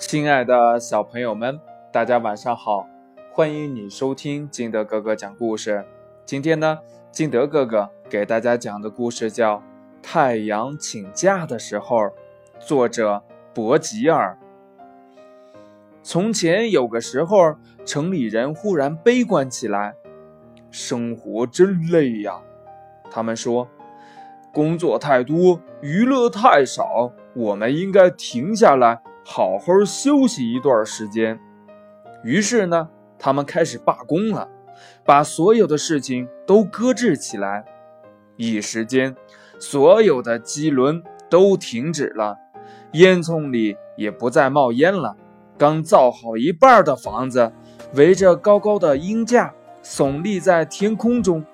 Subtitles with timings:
[0.00, 1.60] 亲爱的小朋友们，
[1.92, 2.88] 大家晚上好！
[3.30, 5.84] 欢迎你收听金德哥哥讲故事。
[6.24, 6.78] 今天呢，
[7.12, 9.56] 金德哥哥给大家讲的故事叫
[10.02, 11.98] 《太阳请假的时候》，
[12.58, 14.38] 作者博吉尔。
[16.02, 17.54] 从前有个时候，
[17.84, 19.94] 城里人忽然悲观起来，
[20.70, 22.40] 生活真累呀！
[23.10, 23.68] 他们说，
[24.50, 29.02] 工作太多，娱乐太少，我们应该停下来。
[29.32, 31.38] 好好休息一段时间。
[32.24, 34.48] 于是呢，他们开始罢工了，
[35.04, 37.64] 把所有的事情都搁置起来。
[38.34, 39.14] 一时间，
[39.60, 42.36] 所有的机轮都停止了，
[42.94, 45.16] 烟囱里也不再冒烟了。
[45.56, 47.52] 刚造好一半的房子，
[47.94, 51.44] 围着高高的鹰架，耸立在天空中。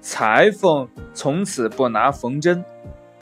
[0.00, 2.64] 裁缝从此不拿缝针，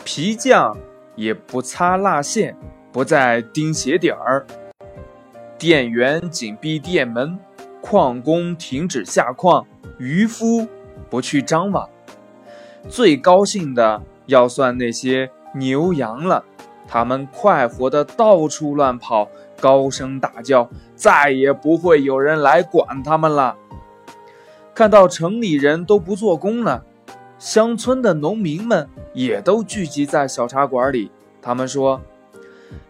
[0.05, 0.77] 皮匠
[1.17, 2.55] 也不擦蜡线。
[2.91, 4.47] 不再钉鞋底儿，
[5.59, 7.39] 店员紧闭店门，
[7.83, 9.67] 矿工停止下矿，
[9.99, 10.67] 渔夫
[11.11, 11.89] 不去张网。
[12.89, 16.43] 最高兴的要算那些牛羊了，
[16.87, 19.29] 他们快活的到处乱跑，
[19.61, 23.57] 高声大叫，再也不会有人来管他们了。
[24.75, 26.85] 看到城里人都不做工了，
[27.39, 31.11] 乡村的农民们也都聚集在小茶馆里，
[31.43, 32.01] 他们说。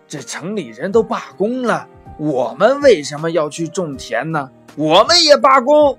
[0.08, 1.86] 这城里人都罢工了，
[2.18, 4.50] 我们为什么要去种田呢？
[4.74, 5.98] 我们也罢工。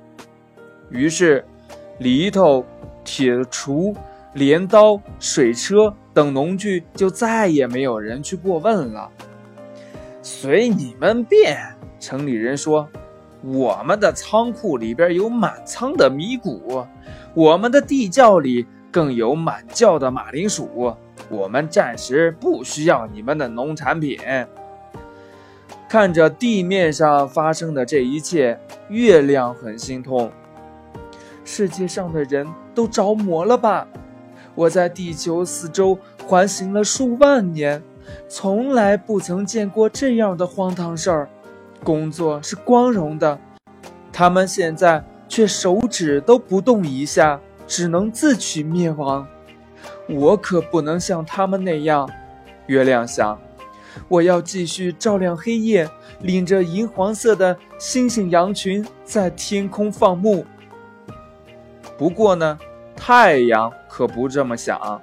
[0.90, 1.46] 于是，
[2.00, 2.66] 犁头、
[3.04, 3.96] 铁锄、
[4.34, 9.08] 镰刀、水车等农具就再也没有人去过问了。
[10.24, 11.60] 随你们便，
[12.00, 12.90] 城里人说
[13.46, 16.84] ：“我们的仓库里边有满仓的米谷，
[17.36, 20.96] 我们的地窖里更有满窖的马铃薯。”
[21.30, 24.20] 我们暂时不需要你们的农产品。
[25.88, 30.32] 看着地面上发生的这一切，月亮很心痛。
[31.44, 33.88] 世界上的人都着魔了吧？
[34.54, 35.98] 我在地球四周
[36.28, 37.82] 环行了数万年，
[38.28, 41.30] 从来不曾见过这样的荒唐事儿。
[41.84, 43.40] 工作是光荣的，
[44.12, 49.26] 他们现在却手指都不动一下，只能自取灭亡。
[50.10, 52.10] 我可不能像他们那样，
[52.66, 53.40] 月亮想，
[54.08, 55.88] 我要继续照亮黑夜，
[56.22, 60.44] 领着银黄色的星星羊群在天空放牧。
[61.96, 62.58] 不过呢，
[62.96, 65.00] 太阳可不这么想。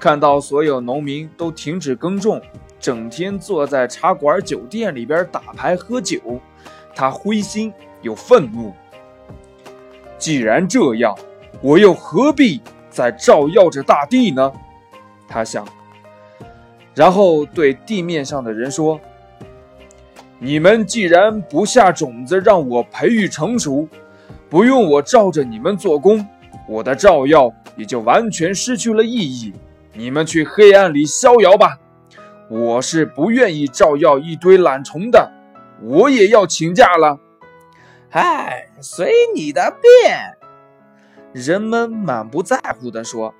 [0.00, 2.42] 看到所有农民都停止耕种，
[2.80, 6.18] 整天坐在茶馆、酒店里边打牌喝酒，
[6.96, 8.72] 他灰心又愤怒。
[10.18, 11.16] 既然这样，
[11.60, 12.60] 我又何必？
[12.92, 14.52] 在照耀着大地呢，
[15.26, 15.66] 他想，
[16.94, 19.00] 然后对地面上的人说
[20.38, 23.88] ：“你们既然不下种子让我培育成熟，
[24.50, 26.24] 不用我照着你们做工，
[26.68, 29.54] 我的照耀也就完全失去了意义。
[29.94, 31.78] 你们去黑暗里逍遥吧。
[32.50, 35.32] 我是不愿意照耀一堆懒虫的，
[35.80, 37.18] 我也要请假了。
[38.10, 40.36] 嗨，随你的便。”
[41.32, 43.34] 人们满不在乎地说：“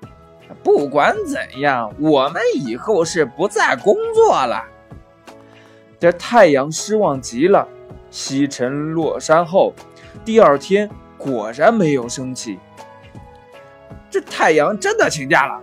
[0.63, 4.63] 不管怎样，我们以后是不再工作了。”
[5.99, 7.67] 这太阳失望极了。
[8.09, 9.73] 西沉落山后，
[10.23, 12.59] 第二天果然没有升起。
[14.09, 15.59] 这太阳真的请假了。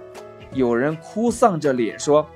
[0.52, 2.28] 有人哭丧着脸说：“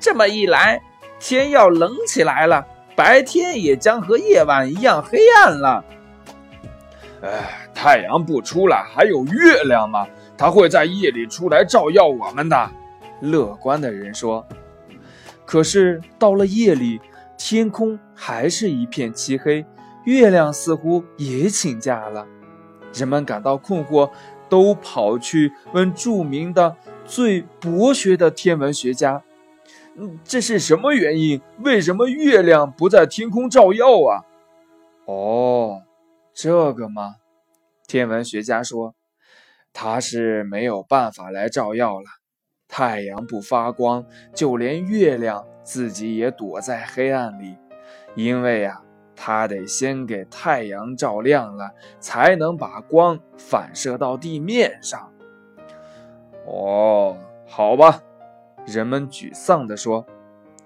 [0.00, 0.82] 这么一来，
[1.20, 2.66] 天要冷起来了，
[2.96, 5.84] 白天也将和夜晚一样黑暗了。”
[7.22, 10.06] 哎，太阳不出来，还有月亮吗？
[10.38, 12.70] 它会在夜里出来照耀我们的。
[13.22, 14.46] 乐观的人说。
[15.44, 17.00] 可是到了夜里，
[17.36, 19.66] 天空还是一片漆黑，
[20.04, 22.24] 月亮似乎也请假了。
[22.94, 24.08] 人们感到困惑，
[24.48, 29.20] 都跑去问著名的、最博学的天文学家
[29.98, 31.42] ：“嗯，这是什么原因？
[31.58, 34.22] 为什么月亮不在天空照耀啊？”
[35.06, 35.82] 哦。
[36.32, 37.16] 这个吗？
[37.92, 38.94] 天文学家说，
[39.74, 42.06] 他是没有办法来照耀了。
[42.66, 47.54] 太阳不发光，就连月亮自己也躲在黑暗里，
[48.14, 48.80] 因为呀，
[49.14, 55.12] 他得先给太阳照亮了，才能把光反射到地面上。
[56.46, 58.00] 哦，好吧，
[58.64, 60.06] 人们沮丧地说。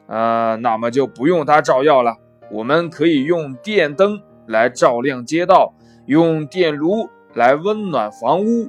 [0.07, 2.19] 啊，那么就不用它照耀了，
[2.53, 4.23] 我们可以用电灯。
[4.47, 5.75] 来照亮街道，
[6.07, 8.69] 用电炉来温暖房屋。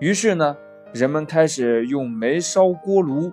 [0.00, 0.56] 于是呢，
[0.92, 3.32] 人们开始用煤烧锅炉，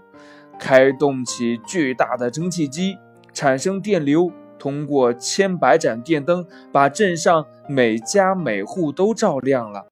[0.59, 2.97] 开动起巨大的蒸汽机，
[3.33, 9.87] 产生电流，通过千百盏电灯把镇上每家每户都照亮了。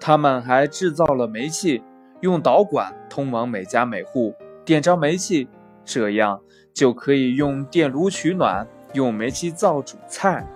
[0.00, 1.82] 他们还制造了煤气，
[2.20, 4.32] 用导管通往每家每户，
[4.64, 5.48] 点着煤气，
[5.84, 6.40] 这样
[6.72, 10.46] 就可以用电炉取暖，用煤气灶煮菜。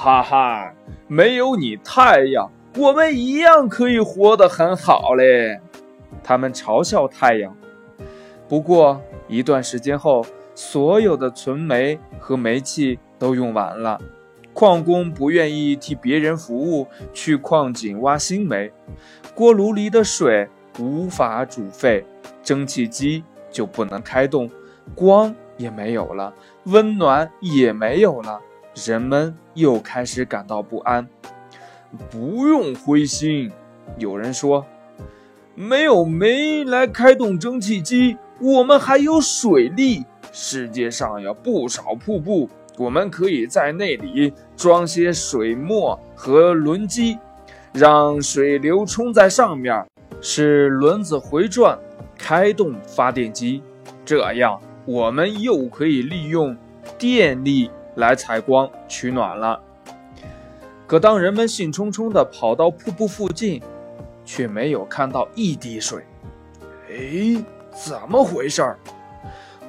[0.00, 0.72] 哈哈，
[1.08, 5.60] 没有你太阳，我们一样可以活得很好嘞。
[6.22, 7.52] 他们嘲笑太阳。
[8.48, 10.24] 不过一段时间后，
[10.54, 14.00] 所有的存煤和煤气都用完了。
[14.54, 18.70] 矿工不愿意替别人服务，去矿井挖新煤，
[19.34, 20.48] 锅炉里的水
[20.78, 22.06] 无法煮沸，
[22.44, 24.48] 蒸汽机就不能开动，
[24.94, 26.32] 光也没有了，
[26.66, 28.40] 温暖也没有了，
[28.86, 31.08] 人们又开始感到不安。
[32.10, 33.50] 不用灰心，
[33.96, 34.64] 有人说，
[35.54, 42.48] 没有煤来开动蒸汽机，我们还有水力，世界上有不少瀑布。
[42.76, 47.18] 我们可以在那里装些水墨和轮机，
[47.72, 49.84] 让水流冲在上面，
[50.20, 51.76] 使轮子回转，
[52.16, 53.62] 开动发电机。
[54.04, 56.56] 这样，我们又可以利用
[56.96, 59.60] 电力来采光取暖了。
[60.86, 63.62] 可当人们兴冲冲地跑到瀑布附近，
[64.24, 66.02] 却没有看到一滴水。
[66.90, 68.74] 哎，怎么回事？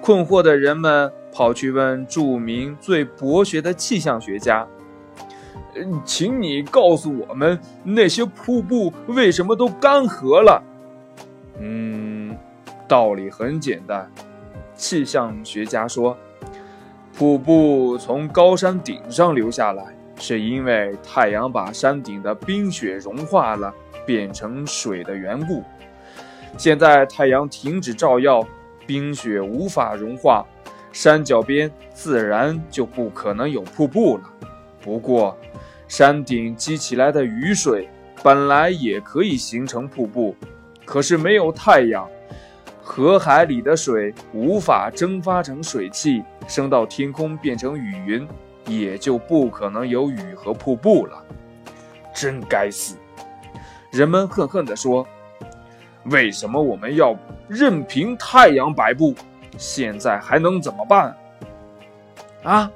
[0.01, 1.11] 困惑的人们。
[1.31, 4.67] 跑去问著名最博学的气象学家
[5.75, 10.61] ：“嗯，请你告诉我们，那些瀑布为什么都干涸了？”
[11.61, 12.35] 嗯，
[12.89, 14.11] 道理很简单。
[14.75, 16.17] 气象学家说
[17.19, 19.83] ：“瀑布从高山顶上流下来，
[20.17, 23.73] 是因为太阳把山顶的冰雪融化了，
[24.05, 25.61] 变成水的缘故。
[26.57, 28.41] 现在太阳停止照耀，
[28.87, 30.45] 冰雪无法融化。”
[30.93, 34.23] 山脚边自然就不可能有瀑布了。
[34.81, 35.37] 不过，
[35.89, 37.89] 山顶积起来的雨水
[38.23, 40.33] 本来也可以形成瀑布，
[40.85, 42.09] 可是没有太阳，
[42.91, 48.27] 河海里的水无法蒸发成水汽，升到天空变成雨云，
[48.65, 51.23] 也就不可能有雨和瀑布了。
[52.15, 52.95] 真该死！
[53.91, 55.07] 人们恨恨地说
[56.09, 57.15] ：“为什么我们要
[57.47, 59.13] 任凭太阳摆布？”
[59.55, 61.15] 现在还能怎么办？
[62.41, 62.71] 啊！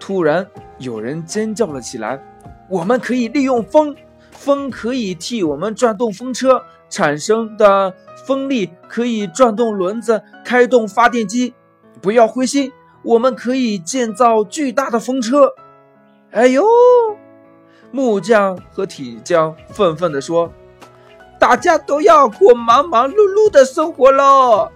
[0.00, 0.46] 突然
[0.78, 2.18] 有人尖叫了起来
[2.70, 3.94] ：“我们可以利用风，
[4.30, 7.92] 风可以替我们转动风车，产生的
[8.24, 11.52] 风力可以转动轮子，开动发电机。
[12.00, 12.70] 不要灰心，
[13.02, 15.54] 我们可以建造巨大的风车。”
[16.30, 16.62] 哎呦！
[17.90, 20.52] 木匠和铁匠愤愤地说
[21.36, 24.70] ：“大家都要过忙忙碌碌的生活喽！”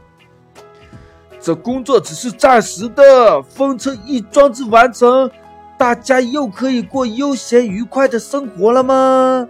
[1.38, 5.30] 这工作只是暂时的，风车一装置完成，
[5.78, 9.48] 大家又可以过悠闲愉快的生活了吗？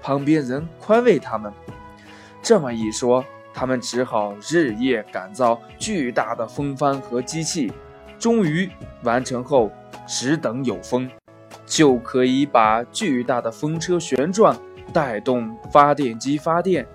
[0.00, 1.52] 旁边人宽慰他们。
[2.46, 7.72] 这么一说，他们只好日夜赶造巨大的风帆和机器。
[8.20, 8.70] 终于
[9.02, 9.68] 完成后，
[10.06, 11.10] 只等有风，
[11.66, 14.56] 就可以把巨大的风车旋转，
[14.92, 16.86] 带动发电机发电，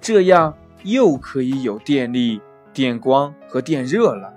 [0.00, 0.52] 这样
[0.82, 2.40] 又可以有电力。
[2.72, 4.32] 电光和电热了，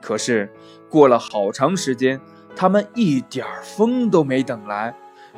[0.00, 0.52] 可是
[0.88, 2.20] 过了好长时间，
[2.54, 4.94] 他们一点风都没等来。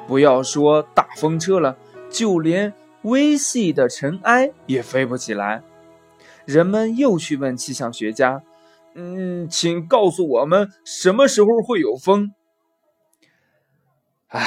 [0.06, 1.74] 不要说大风车了，
[2.10, 5.62] 就连微细的尘埃也飞不起来。
[6.44, 8.42] 人们又去问气象学家
[8.94, 12.34] ：“嗯，请告诉我们什么时候会有风？”
[14.28, 14.42] 唉，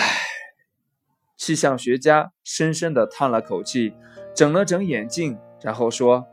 [1.38, 3.94] 气象学家深深地叹了口气，
[4.34, 6.28] 整了整眼镜，然后说。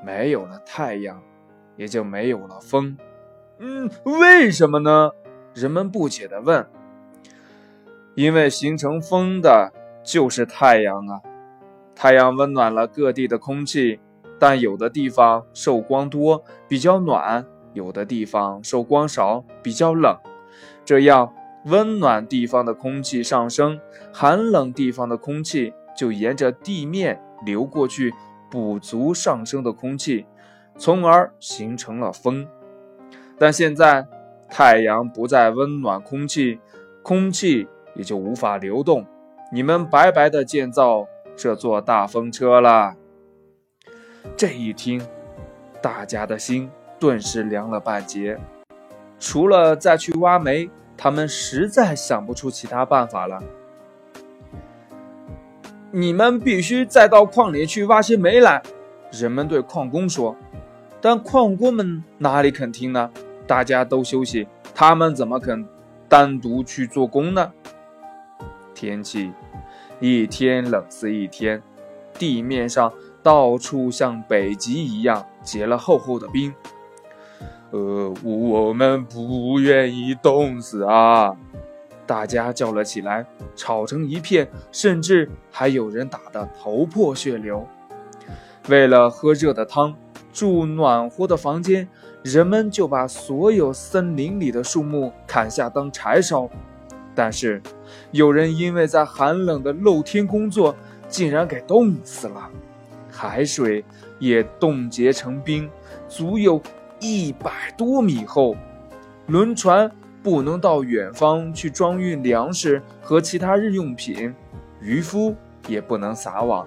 [0.00, 1.20] 没有了太阳，
[1.76, 2.96] 也就没有了风。
[3.58, 5.10] 嗯，为什么呢？
[5.54, 6.64] 人们不解地问。
[8.14, 9.72] 因为形成风的
[10.08, 11.20] 就是太阳啊！
[11.94, 14.00] 太阳温暖了各地的空气，
[14.38, 20.16] 但有的地方受光多，比较暖；有的地方受光少，比较冷。
[20.82, 21.34] 这样，
[21.66, 23.78] 温暖地方的空气上升，
[24.10, 28.14] 寒冷地方的空气就沿着地面流过去。
[28.50, 30.24] 补足上升的空气，
[30.78, 32.48] 从而形成了风。
[33.38, 34.06] 但现在
[34.48, 36.58] 太阳不再温暖空气，
[37.02, 39.04] 空气也就无法流动。
[39.50, 42.94] 你们白白的建造这座大风车了。
[44.36, 45.00] 这一听，
[45.80, 48.38] 大家的心顿时凉了半截。
[49.18, 53.42] 除了再去挖煤，他们实在想不出其他办法了。
[55.90, 58.62] 你们必须再到矿里去挖些煤来，
[59.10, 60.36] 人们对矿工说。
[61.00, 63.10] 但矿工们哪里肯听呢？
[63.46, 65.66] 大家都休息，他们怎么肯
[66.06, 67.50] 单独去做工呢？
[68.78, 69.32] 天气
[69.98, 71.60] 一天冷似一天，
[72.16, 72.92] 地面上
[73.24, 76.54] 到处像北极一样结了厚厚的冰。
[77.72, 81.36] 呃，我们不愿意冻死啊！
[82.06, 87.66] 大家叫了起来，吵成一片，甚至还有人打得头破血流。
[88.68, 89.92] 为了喝热的汤，
[90.32, 91.88] 住暖和的房间，
[92.22, 96.48] 人们就把所有森林里的树木砍下当柴烧。
[97.12, 97.60] 但是，
[98.10, 100.74] 有人因为在寒冷的露天工作，
[101.08, 102.50] 竟然给冻死了。
[103.10, 103.84] 海水
[104.18, 105.68] 也冻结成冰，
[106.08, 106.60] 足有
[107.00, 108.56] 一百多米厚。
[109.26, 109.90] 轮船。
[110.20, 114.34] 不能到远方去装运粮食和其他日用品，
[114.80, 115.34] 渔夫
[115.68, 116.66] 也不能撒网。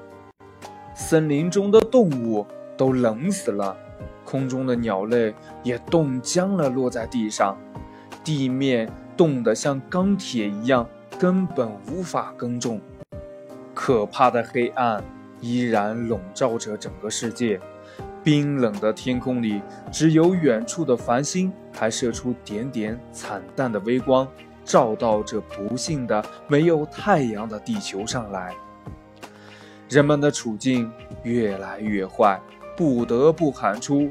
[0.95, 2.47] 森林中的动物
[2.77, 3.75] 都冷死了，
[4.23, 7.55] 空中的鸟类也冻僵了，落在地上。
[8.23, 10.87] 地面冻得像钢铁一样，
[11.21, 12.81] 根本无法耕种。
[13.75, 15.03] 可怕的黑暗
[15.39, 17.61] 依然笼罩着整个世界。
[18.23, 19.61] 冰冷的天空里，
[19.91, 24.27] 只有远处的繁星还射出点点惨淡的微光，
[24.65, 28.55] 照到这不幸的没有太阳的地球上来。
[29.89, 32.41] 人们的处境越来越坏，
[32.75, 34.09] 不得不喊出：“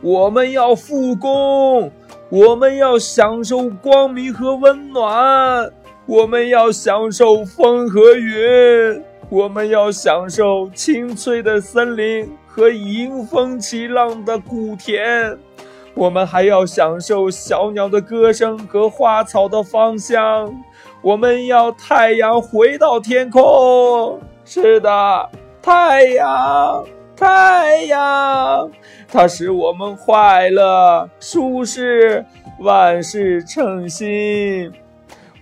[0.00, 1.90] 我们要复工，
[2.30, 5.70] 我们要享受光明和温暖，
[6.06, 15.36] 我们要享受风和云，我们要享受青翠的森林。”和迎风起浪的谷田，
[15.92, 20.50] 我们还要享受小鸟的歌声和花草的芳香。
[21.02, 24.18] 我们要太阳回到天空。
[24.46, 25.28] 是的，
[25.60, 26.82] 太阳，
[27.14, 28.70] 太阳，
[29.06, 32.24] 它使我们快乐、舒适、
[32.60, 34.72] 万事称心。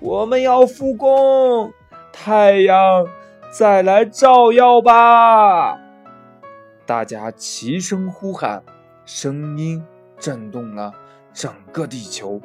[0.05, 1.73] 我们要复工，
[2.13, 3.07] 太阳，
[3.51, 5.79] 再来照耀吧。
[6.85, 8.63] 大家齐声呼喊，
[9.07, 9.83] 声音
[10.19, 10.93] 震动了
[11.33, 12.39] 整个地球。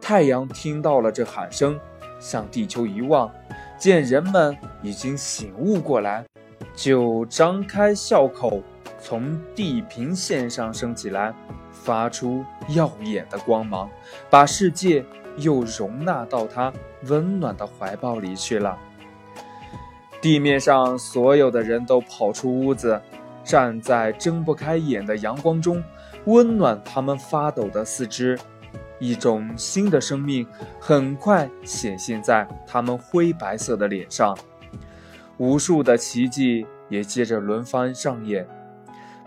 [0.00, 1.76] 太阳听到了这喊声，
[2.20, 3.28] 向地球一望，
[3.76, 6.24] 见人们已经醒悟过来，
[6.76, 8.62] 就张开笑口，
[9.00, 11.34] 从地平线上升起来，
[11.72, 13.90] 发出耀眼的光芒，
[14.30, 15.04] 把世界
[15.36, 16.72] 又容纳到它
[17.04, 18.78] 温暖的怀抱里去了。
[20.20, 23.00] 地面上所有的人都跑出屋子。
[23.44, 25.82] 站在睁不开眼的阳光中，
[26.26, 28.38] 温暖他们发抖的四肢。
[29.00, 30.46] 一种新的生命
[30.78, 34.38] 很快显现在他们灰白色的脸上。
[35.38, 38.46] 无数的奇迹也接着轮番上演。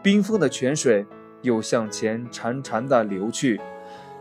[0.01, 1.05] 冰封的泉水
[1.41, 3.59] 又向前潺潺地流去，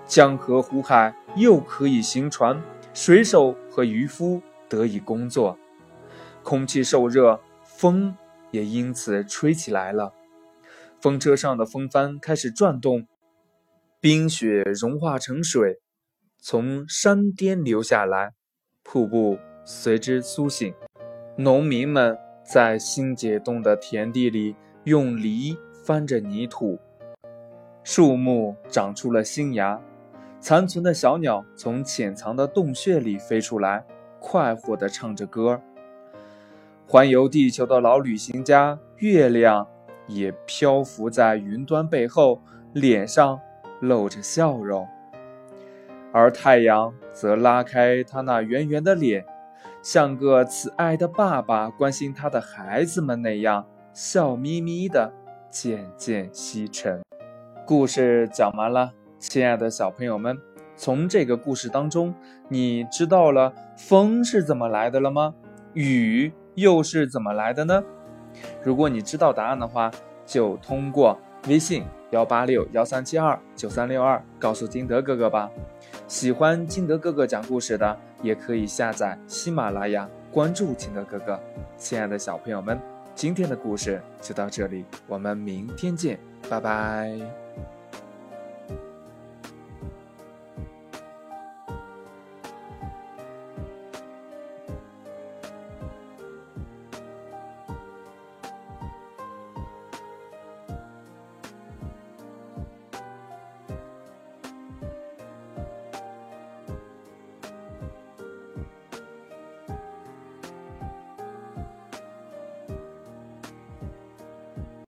[0.09, 2.63] 江河湖海又可以行船，
[2.93, 5.59] 水手和渔夫得以工作。
[6.43, 8.17] 空气受热，风。
[8.51, 10.15] 也因此吹起来了，
[11.01, 13.09] 风车上的风帆开始转动，
[13.99, 15.81] 冰雪融化成水，
[16.39, 18.35] 从山巅流下来，
[18.85, 20.73] 瀑布随之苏醒。
[21.37, 26.79] 农民们在新解冻的田地里用犁翻着泥土，
[27.83, 29.83] 树木长出了新芽，
[30.45, 33.83] 残存的小鸟从潜藏的洞穴里飞出来，
[34.21, 35.59] 快活地唱着歌。
[36.87, 39.67] 环游地球的老旅行家月亮
[40.07, 42.43] 也漂浮在云端背后，
[42.75, 43.41] 脸上
[43.81, 44.87] 露着笑容，
[46.13, 49.25] 而太阳则拉开他那圆圆的脸，
[49.81, 55.11] 像个慈爱的爸爸关心他的孩子们那样，笑眯眯的
[55.49, 57.01] 渐渐西沉。
[57.65, 58.93] 故事讲完了，
[59.29, 60.39] 亲爱的小朋友们，
[60.77, 62.15] 从这个故事当中，
[62.49, 65.35] 你知道了风是怎么来的了吗？
[65.75, 66.33] 雨。
[66.55, 67.83] 又是怎么来的呢？
[68.63, 69.91] 如果你知道答案的话，
[70.25, 75.51] 就通过微信幺八六幺三七二九三六二告诉金德哥哥吧。
[76.07, 81.41] 喜欢金德哥哥讲故事的，也可以下载喜马拉雅，关注金德哥哥。
[81.77, 82.79] 亲爱的小朋友们，
[83.17, 87.74] 今天的故事就到这里，我们明天见，拜拜。